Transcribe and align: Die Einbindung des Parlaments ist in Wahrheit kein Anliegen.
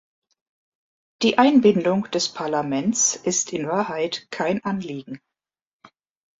Die 1.21 1.37
Einbindung 1.37 2.09
des 2.09 2.27
Parlaments 2.29 3.15
ist 3.15 3.53
in 3.53 3.67
Wahrheit 3.67 4.25
kein 4.31 4.63
Anliegen. 4.65 5.21